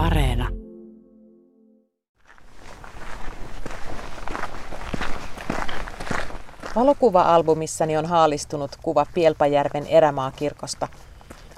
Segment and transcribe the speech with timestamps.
[0.00, 0.48] Areena.
[6.76, 10.88] Valokuva-albumissani on haalistunut kuva Pielpajärven erämaakirkosta.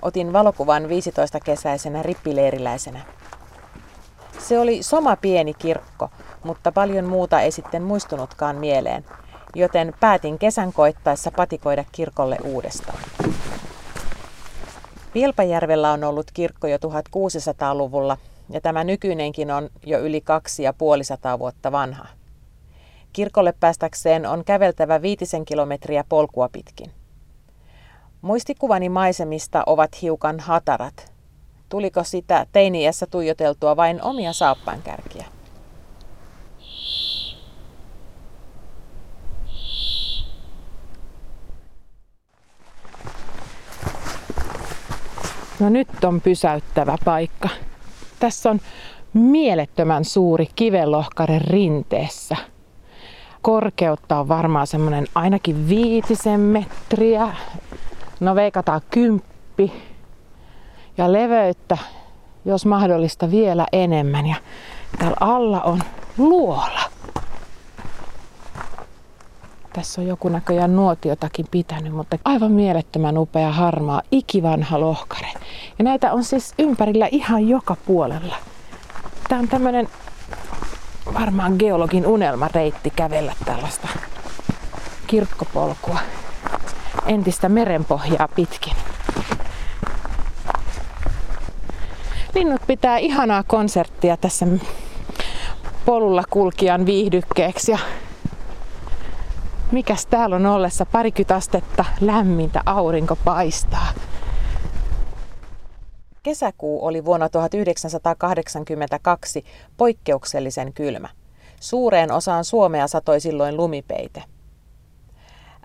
[0.02, 3.00] Otin valokuvan 15-kesäisenä rippileiriläisenä.
[4.38, 6.10] Se oli soma pieni kirkko,
[6.44, 9.04] mutta paljon muuta ei sitten muistunutkaan mieleen,
[9.54, 12.98] joten päätin kesän koittaessa patikoida kirkolle uudestaan.
[15.12, 18.16] Pielpajärvellä on ollut kirkko jo 1600-luvulla
[18.52, 22.06] ja tämä nykyinenkin on jo yli kaksi ja puolisataa vuotta vanha.
[23.12, 26.90] Kirkolle päästäkseen on käveltävä viitisen kilometriä polkua pitkin.
[28.22, 31.12] Muistikuvani maisemista ovat hiukan hatarat.
[31.68, 35.26] Tuliko sitä teiniässä tuijoteltua vain omia saappankärkiä?
[45.60, 47.48] No nyt on pysäyttävä paikka.
[48.22, 48.60] Tässä on
[49.12, 52.36] mielettömän suuri kivenlohkare rinteessä.
[53.40, 57.28] Korkeutta on varmaan semmoinen ainakin viitisen metriä.
[58.20, 59.72] No veikataan kymppi.
[60.98, 61.78] Ja leveyttä,
[62.44, 64.26] jos mahdollista, vielä enemmän.
[64.26, 64.36] Ja
[64.98, 65.80] täällä alla on
[66.18, 66.80] luola.
[69.72, 75.28] Tässä on joku näköjään nuotiotakin pitänyt, mutta aivan mielettömän upea harmaa, ikivanha lohkare.
[75.78, 78.36] Ja näitä on siis ympärillä ihan joka puolella.
[79.28, 79.88] Tämä on tämmöinen
[81.14, 83.88] varmaan geologin unelmareitti kävellä tällaista
[85.06, 85.98] kirkkopolkua
[87.06, 88.72] entistä merenpohjaa pitkin.
[92.34, 94.46] Linnut pitää ihanaa konserttia tässä
[95.84, 97.78] polulla kulkijan viihdykkeeksi ja
[99.72, 103.86] mikäs täällä on ollessa parikymmentä astetta lämmintä aurinko paistaa.
[106.22, 109.44] Kesäkuu oli vuonna 1982
[109.76, 111.08] poikkeuksellisen kylmä.
[111.60, 114.22] Suureen osaan Suomea satoi silloin lumipeite.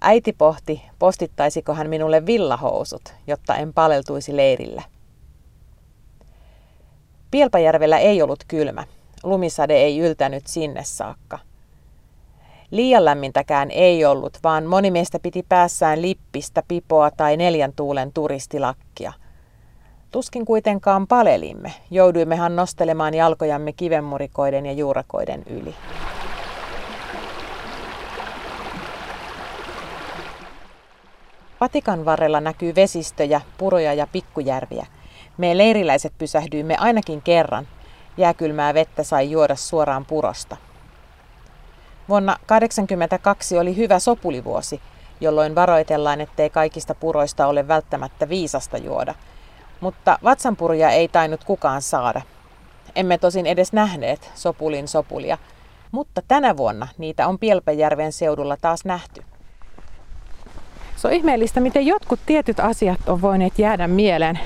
[0.02, 4.84] Äiti pohti, postittaisiko hän minulle villahousut, jotta en paleltuisi leirillä.
[7.32, 8.84] Pielpajärvellä ei ollut kylmä.
[9.24, 11.40] Lumisade ei yltänyt sinne saakka.
[12.72, 19.14] Liian lämmintäkään ei ollut, vaan moni meistä piti päässään lippistä, pipoa tai neljän tuulen turistilakkia.
[20.12, 25.76] Tuskin kuitenkaan palelimme, jouduimmehan nostelemaan jalkojamme kivenmurikoiden ja juurakoiden yli.
[31.60, 34.86] Patikan varrella näkyy vesistöjä, puroja ja pikkujärviä.
[35.38, 37.68] Me leiriläiset pysähdyimme ainakin kerran.
[38.18, 40.58] Jääkylmää vettä sai juoda suoraan purosta.
[42.10, 44.82] Vuonna 1982 oli hyvä sopulivuosi,
[45.22, 49.16] jolloin varoitellaan, ettei kaikista puroista ole välttämättä viisasta juoda.
[49.80, 52.22] Mutta vatsanpuruja ei tainnut kukaan saada.
[52.96, 55.38] Emme tosin edes nähneet sopulin sopulia,
[55.92, 59.24] mutta tänä vuonna niitä on Pielpejärven seudulla taas nähty.
[60.96, 64.40] Se on ihmeellistä, miten jotkut tietyt asiat on voineet jäädä mieleen.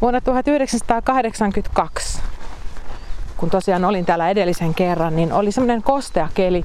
[0.00, 2.20] Vuonna 1982,
[3.36, 6.64] kun tosiaan olin täällä edellisen kerran, niin oli semmoinen kostea keli,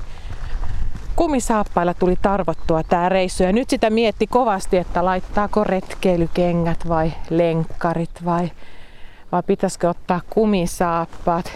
[1.15, 8.25] kumisaappailla tuli tarvottua tämä reissu ja nyt sitä mietti kovasti, että laittaako retkeilykengät vai lenkkarit
[8.25, 8.51] vai,
[9.31, 11.51] vai pitäisikö ottaa kumisaappaat.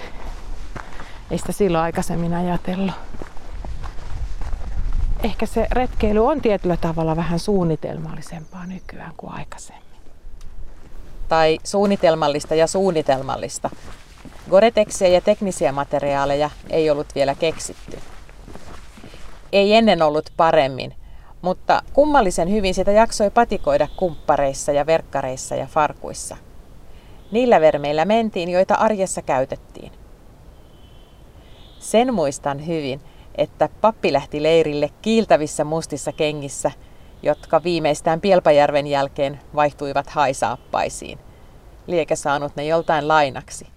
[1.32, 2.96] Ei sitä silloin aikaisemmin ajatellut.
[5.24, 9.84] Ehkä se retkeily on tietyllä tavalla vähän suunnitelmallisempaa nykyään kuin aikaisemmin.
[11.28, 13.70] Tai suunnitelmallista ja suunnitelmallista.
[14.50, 18.00] Goreteksiä ja teknisiä materiaaleja ei ollut vielä keksitty
[19.52, 20.94] ei ennen ollut paremmin,
[21.42, 26.38] mutta kummallisen hyvin sitä jaksoi patikoida kumppareissa ja verkkareissa ja farkuissa.
[27.32, 29.92] Niillä vermeillä mentiin, joita arjessa käytettiin.
[31.80, 33.02] Sen muistan hyvin,
[33.36, 36.72] että pappi lähti leirille kiiltävissä mustissa kengissä,
[37.24, 41.20] jotka viimeistään Pielpajärven jälkeen vaihtuivat haisaappaisiin.
[41.88, 43.68] Liekä saanut ne joltain lainaksi.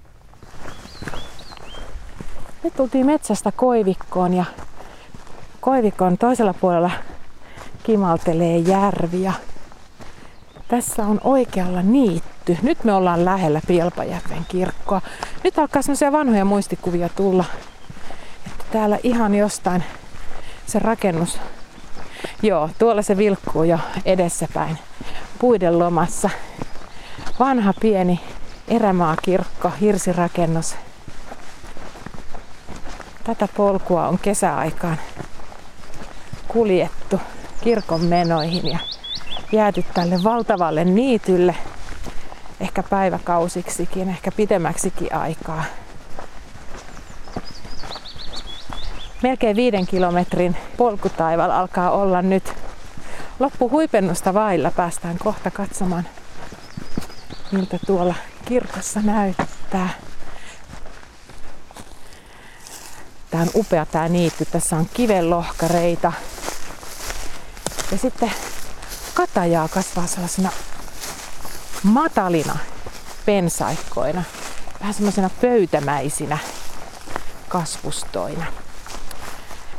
[2.65, 4.45] Nyt tultiin metsästä koivikkoon ja
[5.61, 6.91] Koivikon toisella puolella
[7.83, 9.33] kimaltelee järvi ja
[10.69, 12.59] tässä on oikealla niitty.
[12.63, 15.01] Nyt me ollaan lähellä Pielpajärven kirkkoa.
[15.45, 17.45] Nyt alkaa semmoisia vanhoja muistikuvia tulla.
[18.47, 19.85] Että täällä ihan jostain
[20.67, 21.39] se rakennus.
[22.43, 24.79] Joo, tuolla se vilkkuu jo edessäpäin
[25.39, 26.31] puiden lomassa.
[27.39, 28.21] Vanha pieni
[28.69, 30.75] erämaakirkko, hirsirakennus.
[33.25, 34.99] Tätä polkua on kesäaikaan
[36.53, 37.21] kuljettu
[37.61, 38.79] kirkon menoihin ja
[39.53, 41.55] jääty tälle valtavalle niitylle,
[42.61, 45.65] ehkä päiväkausiksikin, ehkä pidemmäksikin aikaa.
[49.23, 52.55] Melkein viiden kilometrin polkutaival alkaa olla nyt
[53.41, 54.71] loppuhuipennusta vailla.
[54.71, 56.09] Päästään kohta katsomaan,
[57.53, 58.15] miltä tuolla
[58.45, 59.89] kirkossa näyttää.
[63.31, 64.45] Tää on upea tää niitty.
[64.45, 66.13] Tässä on kivenlohkareita.
[67.91, 68.33] Ja sitten
[69.15, 70.51] katajaa kasvaa sellaisena
[71.83, 72.57] matalina
[73.27, 74.23] pensaikkoina.
[74.81, 76.39] Vähän semmoisena pöytämäisinä
[77.49, 78.47] kasvustoina.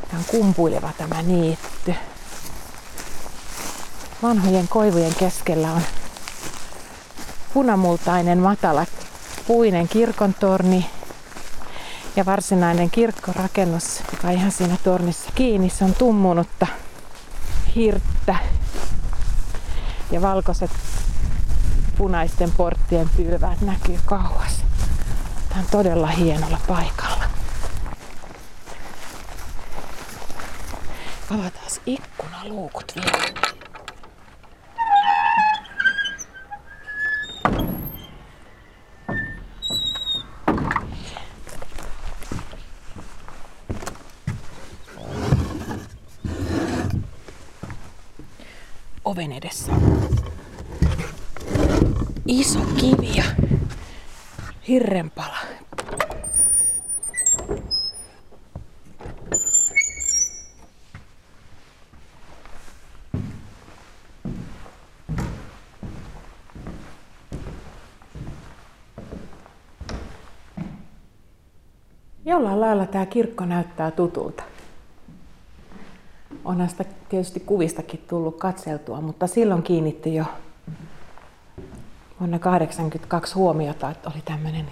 [0.07, 1.95] Tämä on kumpuileva tämä niitty.
[4.23, 5.81] Vanhojen koivujen keskellä on
[7.53, 8.85] punamultainen matala
[9.47, 10.89] puinen kirkontorni
[12.15, 15.69] ja varsinainen kirkkorakennus, joka ihan siinä tornissa kiinni.
[15.69, 16.67] Se on tummunutta
[17.75, 18.35] hirttä
[20.11, 20.71] ja valkoiset
[21.97, 24.63] punaisten porttien pylväät näkyy kauas.
[25.49, 27.23] Tämä on todella hienolla paikalla.
[31.29, 33.50] Avataan ikkunaluukut vielä.
[49.05, 49.71] Oven edessä.
[52.27, 53.23] Iso kivi ja
[54.67, 55.37] hirrenpala.
[72.25, 74.50] Jollain lailla tämä kirkko näyttää tutulta.
[76.45, 80.25] Onhan sitä tietysti kuvistakin tullut katseltua, mutta silloin kiinnitti jo
[82.19, 84.65] vuonna 1982 huomiota, että oli tämmöinen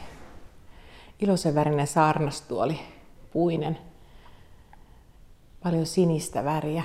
[1.19, 2.79] iloisen värinen saarnastuoli,
[3.33, 3.77] puinen,
[5.63, 6.83] paljon sinistä väriä,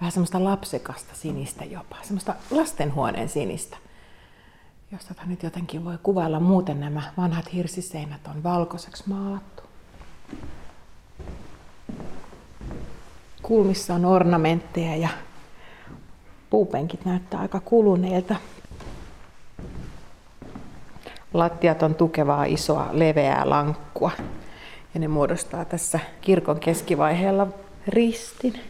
[0.00, 3.76] vähän semmoista lapsekasta sinistä jopa, semmoista lastenhuoneen sinistä,
[4.92, 9.65] josta nyt jotenkin voi kuvailla muuten nämä vanhat hirsiseinät on valkoiseksi maalattu.
[13.46, 15.08] Kulmissa on ornamentteja ja
[16.50, 18.36] puupenkit näyttää aika kuluneilta.
[21.34, 24.10] Lattiat on tukevaa isoa leveää lankkua
[24.94, 27.46] ja ne muodostaa tässä kirkon keskivaiheella
[27.88, 28.60] ristin.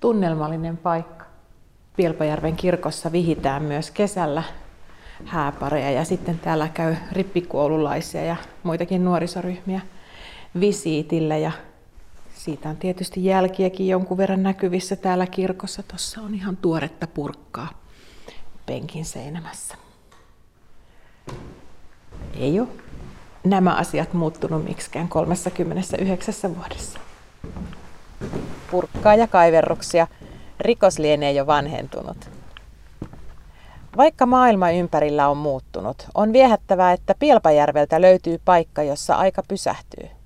[0.00, 1.24] Tunnelmallinen paikka.
[1.96, 4.42] Pielpajärven kirkossa vihitään myös kesällä
[5.24, 9.80] hääpareja ja sitten täällä käy rippikoululaisia ja muitakin nuorisoryhmiä
[10.60, 11.52] visiitillä ja
[12.44, 15.82] siitä on tietysti jälkiäkin jonkun verran näkyvissä täällä kirkossa.
[15.82, 17.68] Tuossa on ihan tuoretta purkkaa
[18.66, 19.74] penkin seinämässä.
[22.34, 22.68] Ei ole
[23.44, 26.98] nämä asiat muuttunut miksikään 39 vuodessa.
[28.70, 30.06] Purkkaa ja kaiverruksia.
[30.60, 32.30] Rikos lienee jo vanhentunut.
[33.96, 40.19] Vaikka maailma ympärillä on muuttunut, on viehättävää, että Pielpajärveltä löytyy paikka, jossa aika pysähtyy.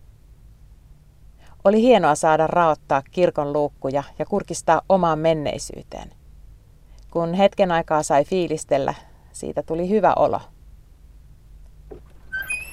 [1.65, 6.11] Oli hienoa saada raottaa kirkon luukkuja ja kurkistaa omaan menneisyyteen.
[7.11, 8.95] Kun hetken aikaa sai fiilistellä,
[9.33, 10.41] siitä tuli hyvä olo.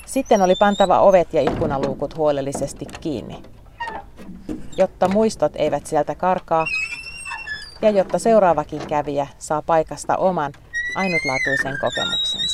[0.05, 3.43] Sitten oli pantava ovet ja ikkunaluukut huolellisesti kiinni,
[4.77, 6.65] jotta muistot eivät sieltä karkaa
[7.81, 10.53] ja jotta seuraavakin kävijä saa paikasta oman
[10.95, 12.50] ainutlaatuisen kokemuksensa.